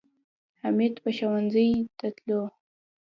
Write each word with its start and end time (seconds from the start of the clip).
حمید 0.61 0.95
به 1.03 1.11
ښوونځي 1.17 1.69
ته 1.97 2.07
تلو 2.17 2.41